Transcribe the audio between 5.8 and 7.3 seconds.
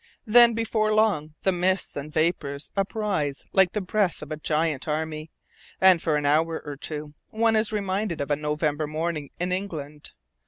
for an hour or two,